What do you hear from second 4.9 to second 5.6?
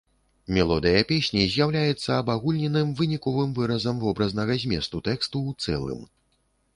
тэксту